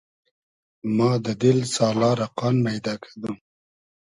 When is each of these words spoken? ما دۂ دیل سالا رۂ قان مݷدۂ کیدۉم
ما 0.95 1.11
دۂ 1.23 1.33
دیل 1.41 1.59
سالا 1.73 2.11
رۂ 2.19 2.27
قان 2.37 2.55
مݷدۂ 2.63 2.93
کیدۉم 3.01 3.35